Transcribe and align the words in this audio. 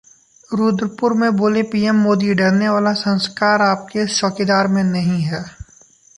रुद्रपुर 0.51 1.13
में 1.13 1.35
बोले 1.37 1.61
पीएम 1.73 1.95
मोदी- 2.03 2.35
डरने 2.37 2.69
वाले 2.69 2.93
संस्कार 3.01 3.61
आपके 3.61 3.99
इस 3.99 4.19
चौकीदार 4.19 4.67
में 4.67 4.83
नहीं 4.83 5.21
हैं 5.21 5.45